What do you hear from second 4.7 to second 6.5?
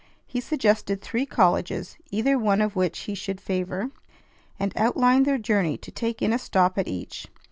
outlined their journey to take in a